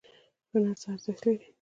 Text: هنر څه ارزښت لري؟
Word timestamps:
هنر 0.51 0.75
څه 0.81 0.87
ارزښت 0.93 1.21
لري؟ 1.25 1.45